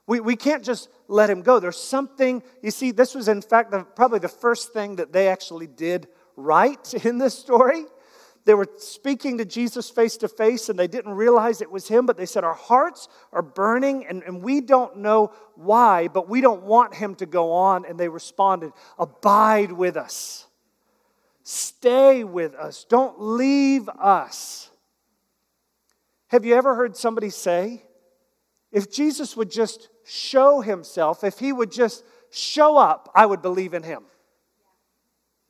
[0.08, 1.60] We, we can't just let him go.
[1.60, 5.28] There's something, you see, this was in fact the, probably the first thing that they
[5.28, 7.86] actually did right in this story.
[8.44, 12.08] They were speaking to Jesus face to face and they didn't realize it was him,
[12.08, 16.42] but they said, Our hearts are burning and, and we don't know why, but we
[16.42, 17.86] don't want him to go on.
[17.86, 20.48] And they responded, Abide with us,
[21.44, 24.70] stay with us, don't leave us.
[26.32, 27.84] Have you ever heard somebody say,
[28.71, 33.73] If Jesus would just show himself, if he would just show up, I would believe
[33.73, 34.03] in him?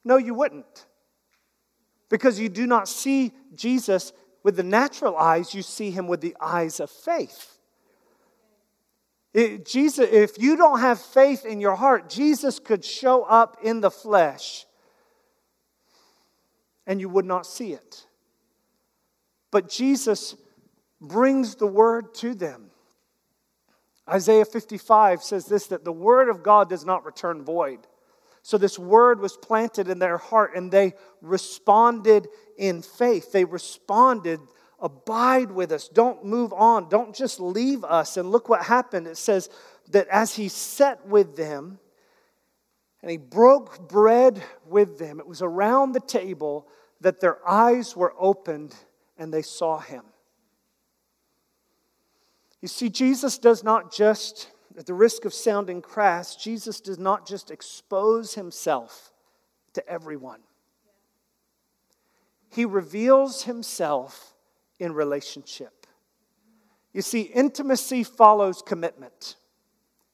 [0.04, 0.88] No, you wouldn't
[2.10, 4.12] because you do not see Jesus
[4.42, 7.60] with the natural eyes, you see him with the eyes of faith.
[9.36, 13.82] It, Jesus, if you don't have faith in your heart, Jesus could show up in
[13.82, 14.66] the flesh
[16.88, 18.08] and you would not see it.
[19.52, 20.36] But Jesus
[21.02, 22.70] brings the word to them.
[24.08, 27.80] Isaiah 55 says this that the word of God does not return void.
[28.44, 32.28] So this word was planted in their heart and they responded
[32.58, 33.32] in faith.
[33.32, 34.40] They responded,
[34.80, 35.88] Abide with us.
[35.88, 36.90] Don't move on.
[36.90, 38.18] Don't just leave us.
[38.18, 39.06] And look what happened.
[39.06, 39.48] It says
[39.92, 41.78] that as he sat with them
[43.04, 46.68] and he broke bread with them, it was around the table
[47.00, 48.76] that their eyes were opened
[49.20, 50.04] and they saw him.
[52.62, 57.28] You see, Jesus does not just at the risk of sounding crass, Jesus does not
[57.28, 59.12] just expose himself
[59.74, 60.42] to everyone,
[62.50, 64.34] he reveals himself
[64.80, 65.88] in relationship.
[66.94, 69.38] You see, intimacy follows commitment.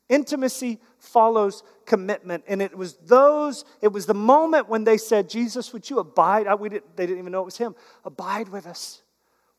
[0.10, 2.44] Intimacy follows commitment.
[2.48, 6.48] And it was those, it was the moment when they said, Jesus, would you abide?
[6.60, 7.76] We didn't, they didn't even know it was him.
[8.06, 9.02] Abide with us.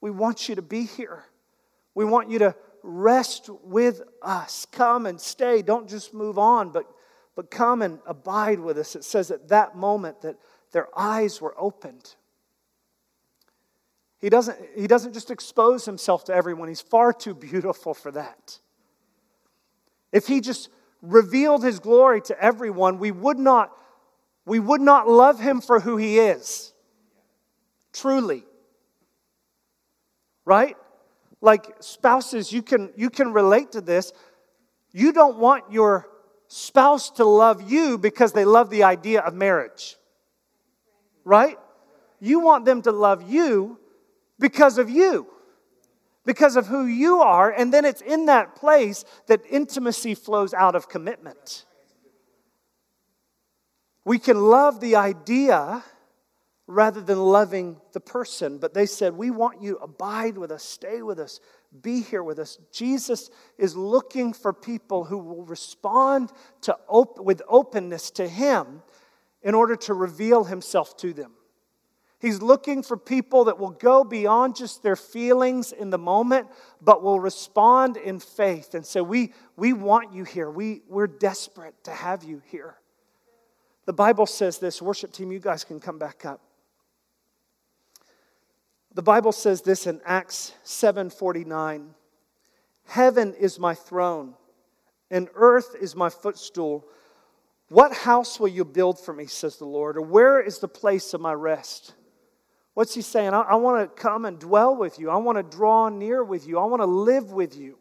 [0.00, 1.24] We want you to be here.
[1.94, 4.66] We want you to rest with us.
[4.70, 5.62] Come and stay.
[5.62, 6.86] Don't just move on, but,
[7.34, 8.96] but come and abide with us.
[8.96, 10.36] It says at that moment that
[10.72, 12.14] their eyes were opened.
[14.18, 18.58] He doesn't, he doesn't just expose himself to everyone, he's far too beautiful for that.
[20.12, 20.70] If he just
[21.02, 23.70] revealed his glory to everyone, we would not,
[24.44, 26.72] we would not love him for who he is.
[27.92, 28.44] Truly.
[30.44, 30.76] Right?
[31.40, 34.12] Like spouses, you can, you can relate to this.
[34.92, 36.08] You don't want your
[36.48, 39.96] spouse to love you because they love the idea of marriage,
[41.24, 41.58] right?
[42.20, 43.78] You want them to love you
[44.38, 45.26] because of you,
[46.24, 50.74] because of who you are, and then it's in that place that intimacy flows out
[50.74, 51.66] of commitment.
[54.04, 55.84] We can love the idea
[56.68, 58.58] rather than loving the person.
[58.58, 61.40] But they said, We want you to abide with us, stay with us,
[61.82, 62.58] be here with us.
[62.72, 66.30] Jesus is looking for people who will respond
[66.62, 68.82] to op- with openness to Him
[69.42, 71.32] in order to reveal Himself to them.
[72.20, 76.48] He's looking for people that will go beyond just their feelings in the moment,
[76.82, 80.50] but will respond in faith and say, We, we want you here.
[80.50, 82.76] We, we're desperate to have you here.
[83.86, 86.42] The Bible says this, worship team, you guys can come back up.
[88.98, 91.94] The Bible says this in Acts 7:49.
[92.86, 94.34] Heaven is my throne,
[95.08, 96.84] and earth is my footstool.
[97.68, 101.14] What house will you build for me, says the Lord, or where is the place
[101.14, 101.94] of my rest?
[102.74, 103.34] What's he saying?
[103.34, 105.10] I, I want to come and dwell with you.
[105.10, 106.58] I want to draw near with you.
[106.58, 107.78] I want to live with you.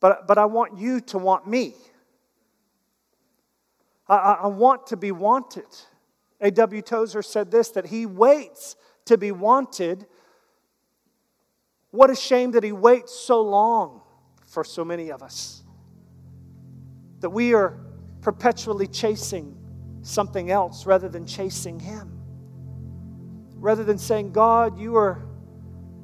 [0.00, 1.74] But, but I want you to want me.
[4.08, 5.66] I, I want to be wanted.
[6.42, 6.82] A.W.
[6.82, 8.76] Tozer said this that he waits
[9.06, 10.06] to be wanted.
[11.90, 14.02] What a shame that he waits so long
[14.46, 15.62] for so many of us.
[17.20, 17.78] That we are
[18.20, 19.56] perpetually chasing
[20.02, 22.18] something else rather than chasing Him.
[23.54, 25.22] Rather than saying, God, you are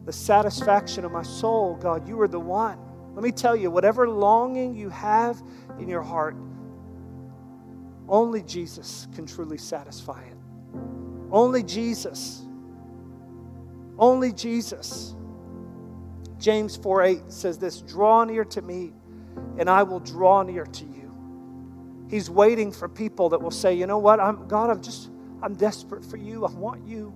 [0.04, 1.76] the satisfaction of my soul.
[1.76, 2.78] God, you are the one.
[3.14, 5.42] Let me tell you, whatever longing you have
[5.78, 6.36] in your heart,
[8.08, 10.36] only Jesus can truly satisfy it.
[11.30, 12.42] Only Jesus.
[13.98, 15.14] Only Jesus.
[16.38, 18.92] James 4 8 says this Draw near to me,
[19.58, 20.98] and I will draw near to you.
[22.08, 25.10] He's waiting for people that will say, you know what, I'm, God, I'm just,
[25.42, 26.46] I'm desperate for you.
[26.46, 27.12] I want you.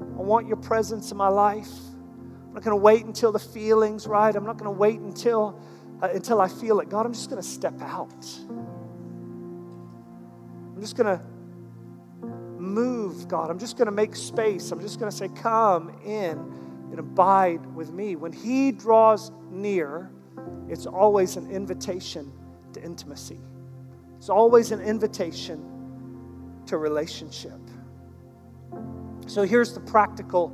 [0.00, 1.70] I want your presence in my life.
[2.46, 4.34] I'm not going to wait until the feeling's right.
[4.34, 5.60] I'm not going to wait until,
[6.02, 6.88] uh, until I feel it.
[6.88, 8.08] God, I'm just going to step out.
[10.82, 11.24] I'm just going to
[12.60, 13.50] move, God.
[13.50, 14.72] I'm just going to make space.
[14.72, 16.36] I'm just going to say, come in
[16.90, 18.16] and abide with me.
[18.16, 20.10] When He draws near,
[20.68, 22.32] it's always an invitation
[22.72, 23.38] to intimacy.
[24.16, 25.62] It's always an invitation
[26.66, 27.60] to relationship.
[29.28, 30.50] So here's the practical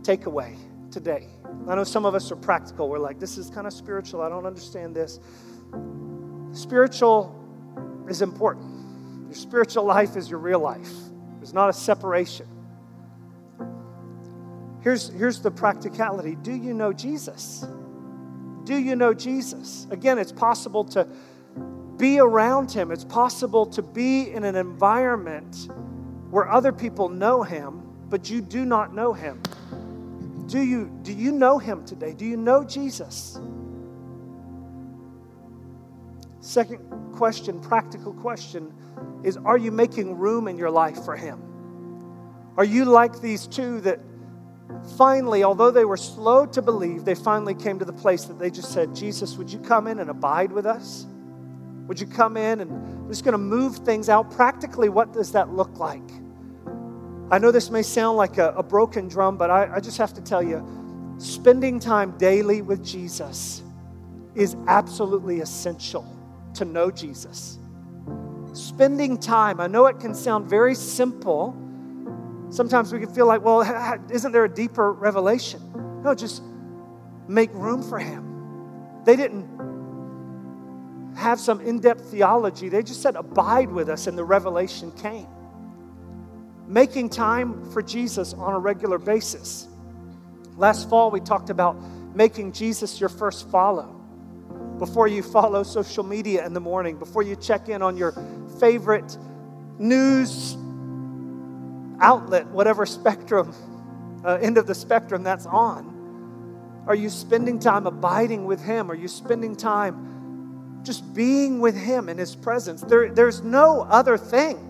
[0.00, 0.56] takeaway
[0.90, 1.28] today.
[1.68, 2.88] I know some of us are practical.
[2.88, 4.22] We're like, this is kind of spiritual.
[4.22, 5.20] I don't understand this.
[6.50, 7.38] Spiritual
[8.08, 8.71] is important.
[9.32, 10.92] Your spiritual life is your real life,
[11.38, 12.46] there's not a separation.
[14.82, 17.64] Here's, here's the practicality Do you know Jesus?
[18.64, 19.86] Do you know Jesus?
[19.90, 21.08] Again, it's possible to
[21.96, 22.90] be around him.
[22.90, 25.66] It's possible to be in an environment
[26.28, 27.80] where other people know him,
[28.10, 29.42] but you do not know him.
[30.46, 32.12] Do you, do you know him today?
[32.12, 33.40] Do you know Jesus?
[36.42, 36.80] Second
[37.14, 38.74] question, practical question,
[39.22, 41.40] is Are you making room in your life for him?
[42.56, 44.00] Are you like these two that
[44.98, 48.50] finally, although they were slow to believe, they finally came to the place that they
[48.50, 51.06] just said, Jesus, would you come in and abide with us?
[51.86, 54.32] Would you come in and I'm just going to move things out?
[54.32, 56.02] Practically, what does that look like?
[57.30, 60.12] I know this may sound like a, a broken drum, but I, I just have
[60.14, 60.66] to tell you
[61.18, 63.62] spending time daily with Jesus
[64.34, 66.11] is absolutely essential
[66.54, 67.58] to know Jesus.
[68.52, 71.56] Spending time, I know it can sound very simple.
[72.50, 73.62] Sometimes we can feel like, well,
[74.10, 75.60] isn't there a deeper revelation?
[76.02, 76.42] No, just
[77.28, 79.02] make room for Him.
[79.04, 79.48] They didn't
[81.16, 82.68] have some in depth theology.
[82.68, 85.26] They just said, Abide with us, and the revelation came.
[86.66, 89.68] Making time for Jesus on a regular basis.
[90.56, 91.76] Last fall, we talked about
[92.14, 94.01] making Jesus your first follow.
[94.82, 98.12] Before you follow social media in the morning, before you check in on your
[98.58, 99.16] favorite
[99.78, 100.56] news
[102.00, 103.54] outlet, whatever spectrum,
[104.24, 108.90] uh, end of the spectrum that's on, are you spending time abiding with Him?
[108.90, 112.80] Are you spending time just being with Him in His presence.
[112.80, 114.68] There, there's no other thing.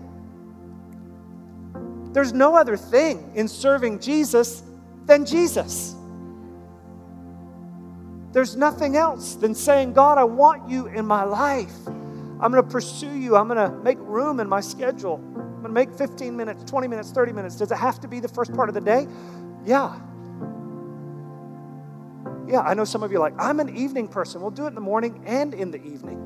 [2.13, 4.61] There's no other thing in serving Jesus
[5.05, 5.92] than Jesus.
[8.33, 11.71] There's nothing else than saying, God, I want you in my life.
[11.87, 13.35] I'm going to pursue you.
[13.37, 15.21] I'm going to make room in my schedule.
[15.35, 17.55] I'm going to make 15 minutes, 20 minutes, 30 minutes.
[17.55, 19.07] Does it have to be the first part of the day?
[19.63, 19.99] Yeah.
[22.47, 24.41] Yeah, I know some of you are like, I'm an evening person.
[24.41, 26.19] We'll do it in the morning and in the evening.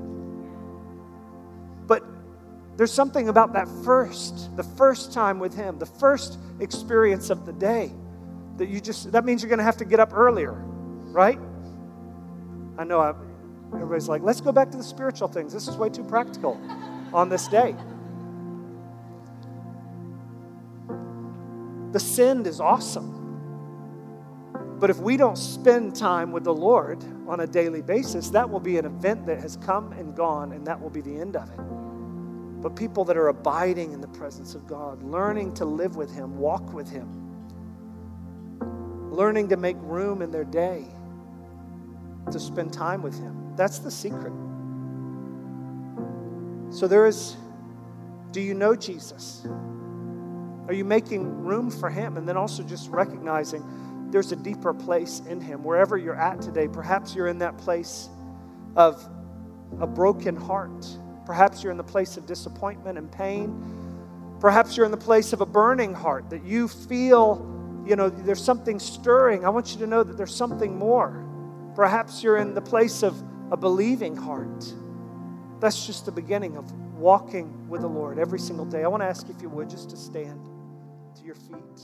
[1.85, 2.03] But
[2.77, 7.53] there's something about that first, the first time with Him, the first experience of the
[7.53, 7.91] day
[8.55, 11.37] that you just, that means you're going to have to get up earlier, right?
[12.77, 13.13] I know I,
[13.73, 15.53] everybody's like, let's go back to the spiritual things.
[15.53, 16.59] This is way too practical
[17.13, 17.75] on this day.
[21.91, 23.15] The send is awesome.
[24.79, 28.59] But if we don't spend time with the Lord on a daily basis, that will
[28.59, 31.49] be an event that has come and gone, and that will be the end of
[31.49, 31.59] it.
[32.61, 36.37] but people that are abiding in the presence of God, learning to live with Him,
[36.37, 37.07] walk with Him,
[39.11, 40.85] learning to make room in their day
[42.31, 43.55] to spend time with Him.
[43.55, 44.33] That's the secret.
[46.69, 47.37] So there is,
[48.31, 49.45] do you know Jesus?
[50.67, 52.17] Are you making room for Him?
[52.17, 53.63] And then also just recognizing
[54.11, 55.63] there's a deeper place in Him.
[55.63, 58.09] Wherever you're at today, perhaps you're in that place
[58.75, 59.07] of
[59.79, 60.85] a broken heart.
[61.25, 64.37] Perhaps you're in the place of disappointment and pain.
[64.39, 67.45] Perhaps you're in the place of a burning heart that you feel,
[67.85, 69.45] you know, there's something stirring.
[69.45, 71.26] I want you to know that there's something more.
[71.77, 73.21] Perhaps you're in the place of
[73.51, 74.73] a believing heart.
[75.59, 78.83] That's just the beginning of walking with the Lord every single day.
[78.83, 80.43] I want to ask if you would just to stand
[81.17, 81.81] to your feet.